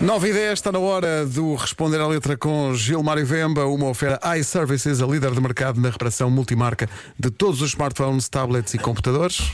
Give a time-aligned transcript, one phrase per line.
[0.00, 4.38] 9 e 10 está na hora do Responder à Letra com Gilmário Vemba, uma oferta
[4.38, 9.52] iServices, a líder de mercado na reparação multimarca de todos os smartphones, tablets e computadores.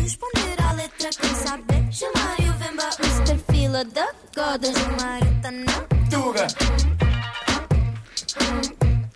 [0.00, 3.40] Responder à letra quem saber Chamar o Vemba Mr.
[3.50, 5.72] Fila da Goda Chamar tá na
[6.08, 6.46] Tuga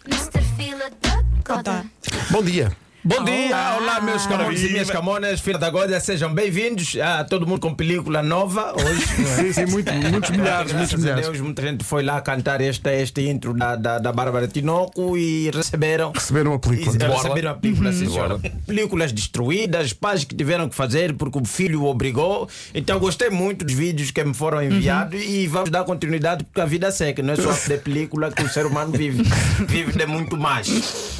[0.04, 0.42] Mr.
[0.56, 1.84] Fila da Goda
[2.30, 2.83] Bom dia.
[3.06, 7.46] Bom dia, olá meus camões e minhas camonas, filha da Goda, sejam bem-vindos a todo
[7.46, 9.04] mundo com película nova hoje.
[9.20, 9.42] é?
[9.42, 11.26] Sim, sim, muito, muitos milhares, muitos milhares.
[11.26, 15.50] Deus, muita gente foi lá cantar este, este intro da, da, da Bárbara Tinoco e
[15.50, 16.12] receberam.
[16.12, 16.96] Receberam a película.
[16.96, 18.38] E receberam a película, sim, senhora.
[18.66, 22.48] Películas destruídas, pais que tiveram que fazer porque o filho o obrigou.
[22.74, 26.64] Então gostei muito dos vídeos que me foram enviados e vamos dar continuidade porque a
[26.64, 29.22] vida seca, não é só de película que o ser humano vive,
[29.68, 31.18] vive de muito mais.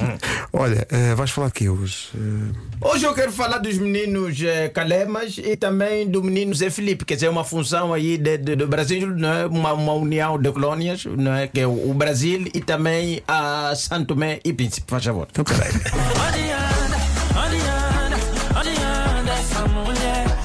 [0.50, 2.08] Olha, eh, vais falar de quê hoje?
[2.14, 7.04] Eh, Hoje eu quero falar dos meninos eh, Calemas e também do menino Zé Felipe,
[7.04, 9.46] quer dizer, uma função aí de, de- do Brasil, não é?
[9.46, 11.46] uma, uma união de colônias, não é?
[11.48, 15.26] que é o, o Brasil e também a Santo Tomé e Príncipe, faz favor.
[15.30, 15.72] então, peraí.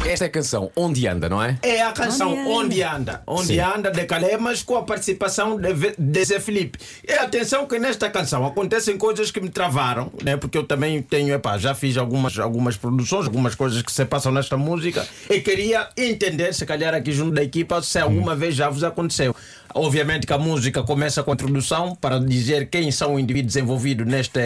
[0.10, 1.60] Esta é a canção Onde Anda, não é?
[1.62, 6.40] É a canção Onde Anda, Onde Anda de Calemas com a participação de, de Zé
[6.40, 6.80] Felipe.
[7.08, 10.36] E atenção que nesta canção acontecem coisas que me travaram, né?
[10.36, 14.32] porque eu também tenho, epá, já fiz algumas, algumas produções, algumas coisas que se passam
[14.32, 18.68] nesta música e queria entender, se calhar aqui junto da equipa, se alguma vez já
[18.68, 19.36] vos aconteceu.
[19.76, 24.08] Obviamente que a música começa com a introdução para dizer quem são os indivíduos envolvidos
[24.08, 24.40] neste,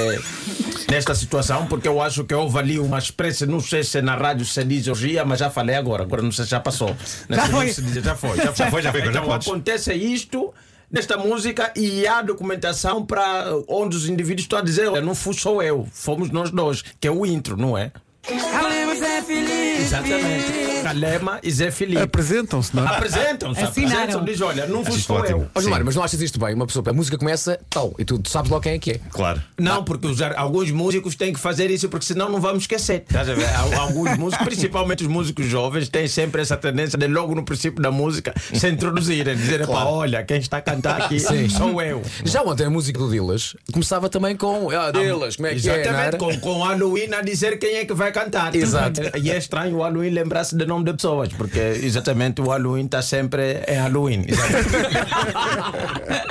[0.94, 4.46] nesta situação, porque eu acho que houve ali uma espécie, não sei se na rádio
[4.46, 6.96] se diz orgia, mas já falei agora, agora não sei se já passou.
[7.28, 7.66] Já foi.
[7.66, 9.48] Diz, já foi, já foi, Já foi, já foi, já então, podes.
[9.48, 10.54] acontece isto
[10.92, 15.60] nesta música e há documentação para onde os indivíduos estão a dizer, não fui só
[15.64, 17.92] eu, fomos nós dois, que é o intro, não é?
[18.28, 19.82] Calema Zé Felipe.
[19.82, 20.82] Exatamente.
[20.84, 22.02] Calema e Zé Felipe.
[22.02, 22.96] Apresentam-se, não é?
[22.96, 23.98] Apresentam-se, Assinaram.
[24.00, 25.42] apresentam, diz, olha, não fui Acho só ótimo.
[25.44, 25.48] eu.
[25.54, 26.54] Ó Gilmar, mas não achas isto bem?
[26.54, 29.00] Uma pessoa, a música começa tal, e tu, tu sabes logo quem é que é.
[29.10, 29.42] Claro.
[29.60, 33.04] Não, porque os, alguns músicos têm que fazer isso, porque senão não vamos esquecer.
[33.08, 33.46] Estás a ver?
[33.56, 37.82] Al- Alguns músicos, principalmente os músicos jovens, têm sempre essa tendência de logo no princípio
[37.82, 42.02] da música se introduzirem, dizer, pá, olha, quem está a cantar aqui sou eu.
[42.24, 45.74] Já ontem a música do Dillas começava também com ah, Dillas, como é que é?
[45.74, 48.56] Não Exatamente, com, com o Halloween a dizer quem é que vai cantar.
[48.56, 49.02] Exato.
[49.24, 53.02] E é estranho o Halloween lembrar-se de nome de pessoas, porque exatamente o Halloween está
[53.02, 54.26] sempre em Halloween.
[54.28, 54.74] Exatamente.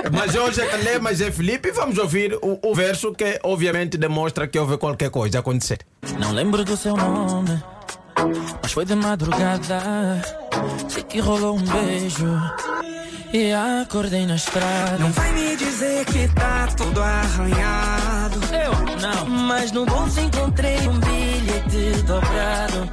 [0.12, 3.96] Mas hoje é Calé, mas é Felipe, e vamos ouvir o, o verso que obviamente
[3.96, 5.78] demonstra que houve qualquer coisa acontecer.
[6.18, 7.62] Não lembro do seu nome,
[8.62, 10.22] mas foi de madrugada.
[10.88, 12.26] Sei que rolou um beijo
[13.32, 14.98] e acordei na estrada.
[14.98, 18.38] Não vai me dizer que tá tudo arranhado.
[18.52, 22.90] Eu não, mas no bolso encontrei um bilhete dobrado.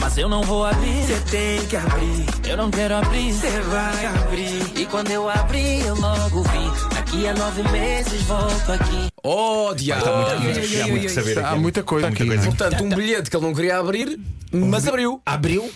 [0.00, 3.32] Mas eu não vou abrir, Você tem que abrir, eu não quero abrir.
[3.32, 4.72] você vai abrir.
[4.80, 6.94] E quando eu abri, eu logo vi.
[6.94, 9.08] Daqui a nove meses volto aqui.
[9.22, 10.06] Oh, diabo!
[10.06, 10.58] Há ai, muito
[10.92, 10.98] ai.
[11.00, 12.18] que saber Há muita coisa aqui.
[12.18, 12.34] coisa.
[12.36, 12.46] não é?
[12.46, 14.18] Portanto, um bilhete que ele não queria abrir,
[14.52, 15.20] mas abriu.
[15.26, 15.70] Abriu,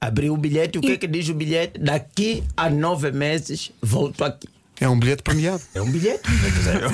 [0.00, 0.78] abriu o bilhete.
[0.78, 1.78] O que é que diz o bilhete?
[1.78, 4.48] Daqui a nove meses volto aqui.
[4.80, 5.60] É um bilhete premiado.
[5.74, 6.22] É um bilhete.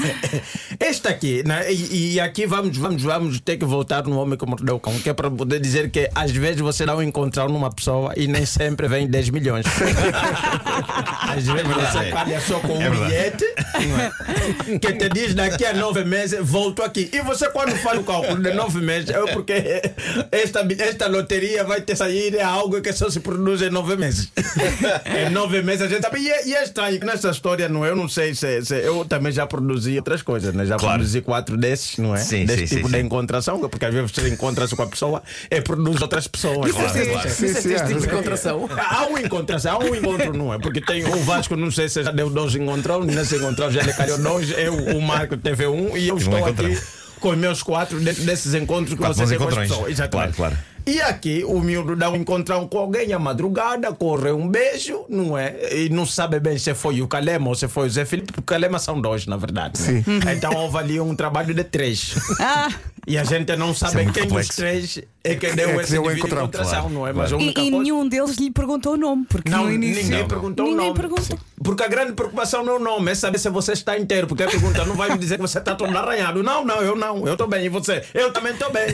[0.80, 1.72] Este aqui, né?
[1.72, 4.98] e, e aqui vamos, vamos, vamos ter que voltar no homem que mordeu o cão,
[4.98, 8.26] que é para poder dizer que às vezes você dá um encontrar numa pessoa e
[8.26, 9.66] nem sempre vem 10 milhões.
[11.20, 12.10] às vezes você é.
[12.10, 13.10] calha só com um É verdade.
[13.10, 13.44] bilhete
[13.88, 14.78] não é?
[14.78, 17.10] que te diz daqui a nove meses volto aqui.
[17.12, 19.82] E você quando faz o cálculo de nove meses é porque
[20.32, 24.30] esta, esta loteria vai te sair é algo que só se produz em nove meses.
[25.06, 26.20] em nove meses a gente sabe.
[26.20, 27.90] E é, e é estranho que nessa história, não é?
[27.90, 30.64] Eu não sei se, se- eu também já produzi outras coisas, né?
[30.64, 30.94] Já Claro.
[30.98, 32.18] produzi quatro desses, não é?
[32.18, 33.06] Sim, Desse sim, tipo sim, de sim.
[33.06, 36.70] encontração, porque às vezes você encontra-se com a pessoa e produz outras pessoas.
[36.72, 37.28] Claro, Sim, claro.
[37.28, 37.34] sim.
[37.46, 38.68] Fizeste este tipo de encontração.
[38.78, 40.58] Há um encontro, há um encontro, não é?
[40.58, 43.92] Porque tem o Vasco, não sei se já deu dois encontrões, nesse encontrão já lhe
[43.92, 46.66] calhou dois, eu, o Marco teve um e eu estou encontrão.
[46.70, 46.80] aqui
[47.20, 49.68] com os meus quatro de- desses encontros que Quatro você bons tem com as encontrões.
[49.70, 49.90] pessoas.
[49.90, 50.34] Exatamente.
[50.36, 50.73] Claro, claro.
[50.86, 55.36] E aqui o miúdo dá um encontrão com alguém à madrugada, corre um beijo, não
[55.36, 55.56] é?
[55.74, 58.40] E não sabe bem se foi o Calema ou se foi o Zé Felipe, porque
[58.40, 59.80] o Calema são dois, na verdade.
[59.80, 60.34] né?
[60.36, 62.14] Então houve ali um trabalho de três.
[62.38, 62.68] Ah,
[63.06, 64.56] E a gente não sabe muito quem dos complexo.
[64.56, 67.12] três é que É deu que esse deu o encontrão, claro, não é?
[67.12, 70.04] Mas e, e nenhum deles lhe perguntou o nome, porque não, no início.
[70.04, 70.98] ninguém perguntou o Ninguém nome.
[71.00, 71.38] perguntou.
[71.62, 74.26] Porque a grande preocupação não é o nome, é saber se você está inteiro.
[74.26, 76.42] Porque a pergunta não vai me dizer que você está todo arranhado.
[76.42, 77.64] Não, não, eu não, eu estou bem.
[77.64, 78.02] E você?
[78.14, 78.86] Eu também estou bem.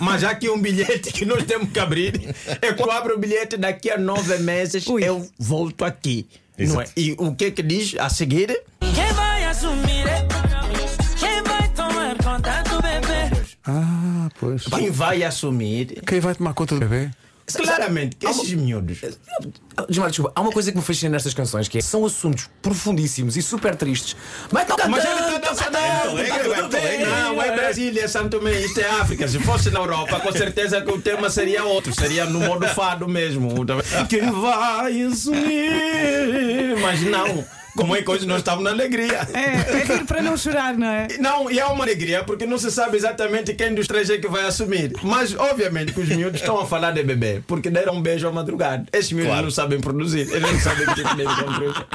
[0.00, 3.56] Mas já que um bilhete que nós temos que abrir, é quando abre o bilhete,
[3.56, 5.02] daqui a nove meses Ui.
[5.04, 6.26] eu volto aqui.
[6.58, 6.84] Não é?
[6.96, 8.60] E o que que diz a seguir?
[8.94, 9.09] Quem
[14.40, 14.64] pois.
[14.64, 16.02] Quem vai assumir?
[16.06, 17.10] Quem vai tomar conta do bebê?
[17.56, 18.98] Claramente, que esses miúdos.
[19.88, 23.28] Desmar, desculpa, há uma coisa que me fascina nestas canções que é, são assuntos profundíssimo
[23.28, 24.16] e super tristes.
[24.52, 25.78] Mas não Mas ele está dançando.
[27.06, 29.26] Não, é Brasília, Santo Tomé, isto é África.
[29.26, 31.92] Se fosse na Europa, com certeza que o tema seria outro.
[31.94, 33.50] Seria no modo fado mesmo.
[34.08, 36.76] Quem vai assumir?
[36.80, 37.44] Mas não.
[37.76, 39.26] Como é que hoje nós estamos na alegria.
[39.32, 41.06] É, é vir para não chorar, não é?
[41.18, 44.28] Não, e é uma alegria porque não se sabe exatamente quem dos três é que
[44.28, 44.92] vai assumir.
[45.02, 48.32] Mas, obviamente, que os miúdos estão a falar de bebê porque deram um beijo à
[48.32, 48.84] madrugada.
[48.92, 49.42] Esses miúdos Claro.
[49.44, 51.86] não sabem produzir, eles não sabem o que é que devem produzir.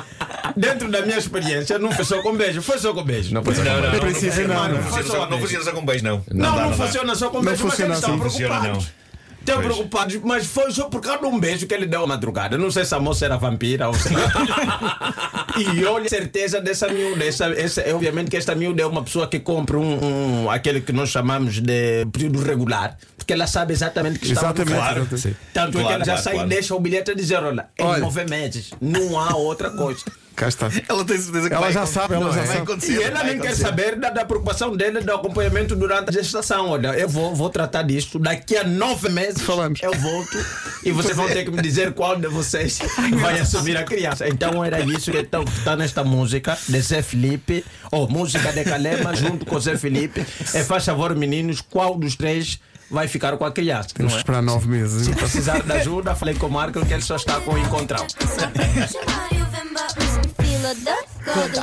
[0.58, 3.34] Dentro da minha experiência, não foi só com beijo, foi só com beijo.
[3.34, 4.84] Não, foi só com Não, não, não, não, não, não.
[4.84, 6.24] funciona só- não funciona só com beijo, não.
[6.32, 6.86] Não, dá, não, dá.
[6.86, 8.24] funciona só com Não beijo, mas funciona eles estão assim.
[8.24, 8.86] Funciona, preocupados.
[8.86, 9.05] não.
[9.48, 12.58] Estão preocupados, mas foi só por causa de um beijo que ele deu à madrugada.
[12.58, 14.10] Não sei se a moça era vampira ou se
[15.58, 17.24] E olha a certeza dessa miúda.
[17.24, 20.82] Essa, essa, é, obviamente que esta miúda é uma pessoa que compra um, um- aquele
[20.82, 24.76] que nós chamamos de período regular, porque ela sabe exatamente o que está Exatamente.
[24.76, 25.08] Claro.
[25.54, 26.48] Tanto é que Claro, ela já claro, sai claro.
[26.48, 28.00] e deixa o bilhete a dizer: olha, em Olha.
[28.00, 30.04] nove meses, não há outra coisa.
[30.36, 30.70] Cá está.
[30.88, 32.60] Ela tem certeza que Ela vai já sabe, ela Não, já vai sabe.
[32.60, 36.70] acontecer, E ela nem quer saber da, da preocupação dele do acompanhamento durante a gestação.
[36.72, 38.20] Olha, eu vou, vou tratar disto.
[38.20, 39.80] Daqui a nove meses Falamos.
[39.82, 40.38] eu volto
[40.84, 42.80] e vocês vão ter que me dizer qual de vocês
[43.22, 44.28] vai assumir a criança.
[44.28, 49.16] Então era isso que está tá nesta música de Zé Felipe, ou música de Calema
[49.16, 50.26] junto com Zé Felipe.
[50.54, 52.60] É faz favor, meninos, qual dos três
[52.92, 53.90] vai ficar com a criança?
[53.94, 54.20] Temos não que é?
[54.20, 55.06] esperar nove meses.
[55.06, 58.06] Se precisar de ajuda, falei com o Marco que ele só está com o encontrão.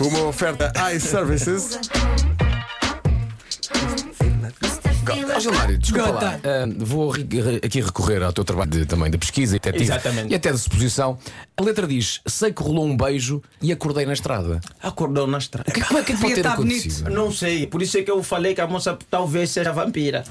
[0.01, 1.79] Uma oferta iServices.
[5.35, 6.41] Ó, Gilmário, desculpa lá.
[6.45, 7.27] Ah, vou ri-
[7.65, 10.31] aqui recorrer ao teu trabalho de, também de pesquisa e Exatamente.
[10.31, 11.19] e até de suposição.
[11.57, 14.61] A letra diz: Sei que rolou um beijo e acordei na estrada.
[14.83, 15.71] Acordou na estrada.
[15.73, 16.79] Que, como é que pode ter tá bonito.
[16.81, 17.11] acontecido?
[17.11, 20.23] Não sei, por isso é que eu falei que a moça talvez seja vampira.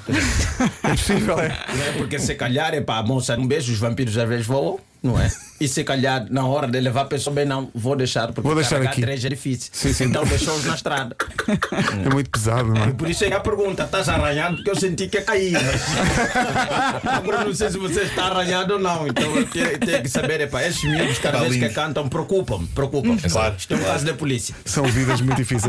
[0.83, 1.49] É possível, é?
[1.75, 1.91] Não é?
[1.97, 5.19] Porque se calhar é para a moça um beijo, os vampiros às vezes voam, não
[5.19, 5.29] é?
[5.59, 8.55] E se calhar na hora de levar a pessoa bem, não, vou deixar, porque Vou
[8.55, 9.01] deixar aqui.
[9.01, 9.69] três é difícil.
[9.71, 10.03] Sim, sim.
[10.05, 11.15] Então deixou-os na estrada.
[12.05, 12.91] É muito pesado, não é?
[12.91, 14.55] Por isso é que a pergunta, estás arranhado?
[14.55, 15.53] Porque eu senti que ia cair.
[15.53, 17.05] Mas...
[17.13, 19.07] Agora não sei se você está arranhado ou não.
[19.07, 22.67] Então eu tenho, tenho que saber, epá, esses miúdos cada Está vez que cantam preocupam-me,
[22.67, 23.17] preocupam.
[23.17, 23.55] Claro.
[23.57, 24.55] Isto é um caso da polícia.
[24.65, 25.65] São vidas muito difíceis.